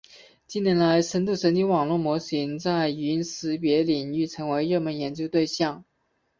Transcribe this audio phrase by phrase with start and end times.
[0.47, 5.83] 近年来，深度神经网络模型在语音识别领域成为热门研究对象。